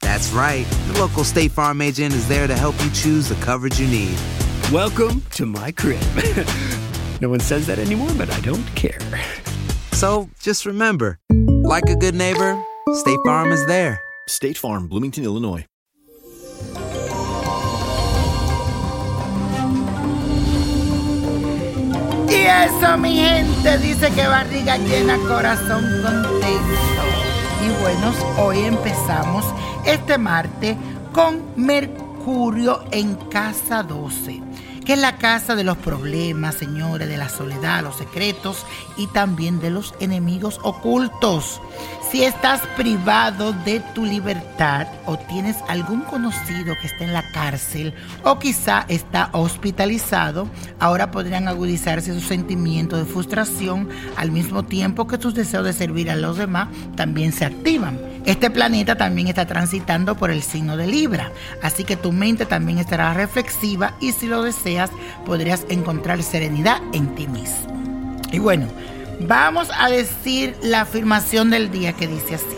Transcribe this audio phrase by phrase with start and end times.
[0.00, 0.66] That's right.
[0.88, 4.16] The local State Farm agent is there to help you choose the coverage you need.
[4.72, 6.00] Welcome to my crib.
[7.20, 8.98] no one says that anymore, but I don't care.
[9.92, 12.62] So just remember, like a good neighbor,
[12.94, 14.00] State Farm is there.
[14.28, 15.64] State Farm, Bloomington, Illinois.
[22.28, 27.15] Y eso, mi gente, dice que barriga llena, corazón contento.
[27.66, 29.44] Y bueno, hoy empezamos
[29.84, 30.76] este martes
[31.12, 34.40] con Mercurio en casa 12,
[34.86, 38.64] que es la casa de los problemas, señores, de la soledad, los secretos
[38.96, 41.60] y también de los enemigos ocultos.
[42.10, 47.94] Si estás privado de tu libertad o tienes algún conocido que está en la cárcel
[48.22, 55.18] o quizá está hospitalizado, ahora podrían agudizarse sus sentimientos de frustración al mismo tiempo que
[55.18, 57.98] tus deseos de servir a los demás también se activan.
[58.26, 61.32] Este planeta también está transitando por el signo de Libra,
[61.62, 64.90] así que tu mente también estará reflexiva y si lo deseas
[65.24, 68.20] podrías encontrar serenidad en ti mismo.
[68.32, 68.66] Y bueno,
[69.20, 72.56] Vamos a decir la afirmación del día que dice así.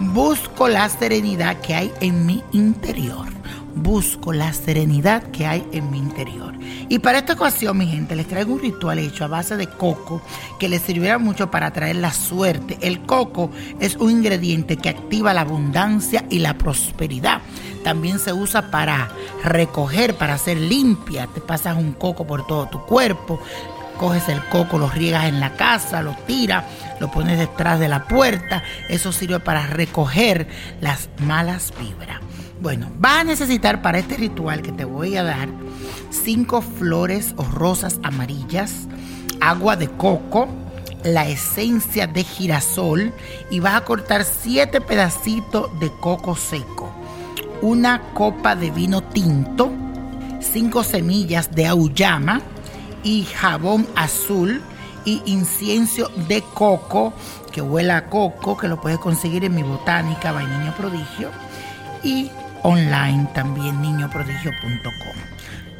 [0.00, 3.33] Busco la serenidad que hay en mi interior.
[3.76, 6.54] Busco la serenidad que hay en mi interior.
[6.88, 10.22] Y para esta ocasión, mi gente, les traigo un ritual hecho a base de coco
[10.58, 12.78] que les servirá mucho para traer la suerte.
[12.80, 17.40] El coco es un ingrediente que activa la abundancia y la prosperidad.
[17.82, 19.10] También se usa para
[19.42, 21.26] recoger, para hacer limpia.
[21.26, 23.40] Te pasas un coco por todo tu cuerpo
[23.98, 26.64] coges el coco, lo riegas en la casa, lo tiras,
[27.00, 28.62] lo pones detrás de la puerta.
[28.88, 30.48] Eso sirve para recoger
[30.80, 32.20] las malas vibras.
[32.60, 35.48] Bueno, vas a necesitar para este ritual que te voy a dar
[36.10, 38.86] cinco flores o rosas amarillas,
[39.40, 40.48] agua de coco,
[41.02, 43.12] la esencia de girasol
[43.50, 46.90] y vas a cortar siete pedacitos de coco seco,
[47.60, 49.70] una copa de vino tinto,
[50.40, 52.40] cinco semillas de auyama,
[53.04, 54.62] y jabón azul
[55.04, 57.12] y incienso de coco
[57.52, 61.30] que huela a coco, que lo puedes conseguir en mi botánica by Niño Prodigio
[62.02, 62.30] y
[62.64, 65.16] online también niñoprodigio.com.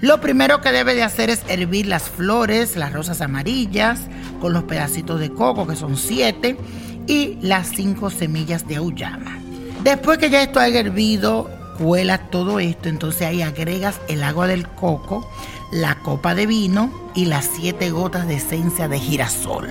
[0.00, 4.00] Lo primero que debe de hacer es hervir las flores, las rosas amarillas,
[4.40, 6.58] con los pedacitos de coco, que son siete,
[7.06, 9.38] y las cinco semillas de auyama.
[9.82, 14.68] Después que ya esto haya hervido, cuela todo esto, entonces ahí agregas el agua del
[14.68, 15.28] coco,
[15.72, 19.68] la copa de vino y las siete gotas de esencia de girasol.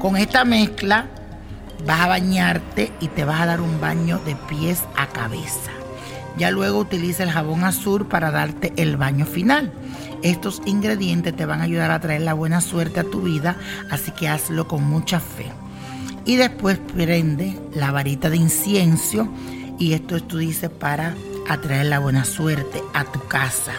[0.00, 1.06] Con esta mezcla
[1.86, 5.70] vas a bañarte y te vas a dar un baño de pies a cabeza.
[6.36, 9.72] Ya luego utiliza el jabón azul para darte el baño final.
[10.22, 13.56] Estos ingredientes te van a ayudar a traer la buena suerte a tu vida,
[13.90, 15.52] así que hazlo con mucha fe.
[16.24, 19.28] Y después prende la varita de incienso
[19.78, 21.14] y esto tú dices para
[21.48, 23.72] atraer la buena suerte a tu casa.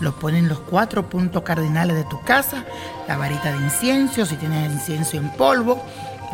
[0.00, 2.64] Lo ponen los cuatro puntos cardinales de tu casa,
[3.08, 5.82] la varita de incienso, si tienes incienso en polvo,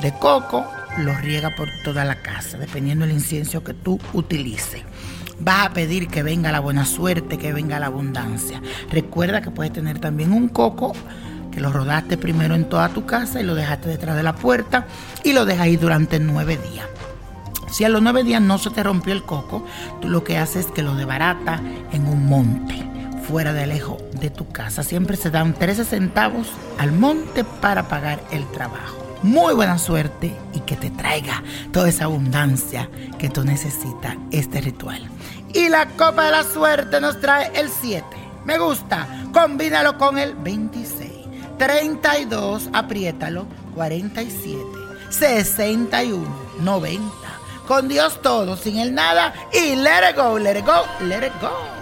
[0.01, 0.67] de coco,
[0.99, 4.83] lo riega por toda la casa, dependiendo del incienso que tú utilices.
[5.41, 8.63] Vas a pedir que venga la buena suerte, que venga la abundancia.
[8.91, 10.93] Recuerda que puedes tener también un coco
[11.51, 14.87] que lo rodaste primero en toda tu casa y lo dejaste detrás de la puerta
[15.23, 16.87] y lo dejas ahí durante nueve días.
[17.71, 19.65] Si a los nueve días no se te rompió el coco,
[20.01, 21.61] tú lo que haces es que lo debarata
[21.93, 22.83] en un monte,
[23.27, 24.83] fuera de lejos de tu casa.
[24.83, 29.02] Siempre se dan 13 centavos al monte para pagar el trabajo.
[29.23, 31.43] Muy buena suerte y que te traiga
[31.73, 32.89] toda esa abundancia
[33.19, 35.09] que tú necesitas este ritual.
[35.55, 38.05] Y la copa de la suerte nos trae el 7.
[38.45, 39.07] Me gusta.
[39.33, 41.11] Combínalo con el 26.
[41.59, 43.47] 32, apriétalo.
[43.75, 44.65] 47.
[45.11, 46.27] 61.
[46.61, 47.03] 90.
[47.69, 49.33] Con Dios todo, sin el nada.
[49.53, 51.82] Y let it go, let it go, let it go.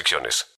[0.00, 0.46] restricciones.